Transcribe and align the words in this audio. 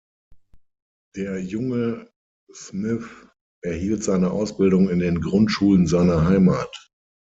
Der 1.15 1.37
junge 1.43 2.09
Smith 2.55 3.07
erhielt 3.61 4.03
seine 4.03 4.31
Ausbildung 4.31 4.89
in 4.89 4.97
den 4.97 5.21
Grundschulen 5.21 5.85
seiner 5.85 6.25
Heimat. 6.25 6.89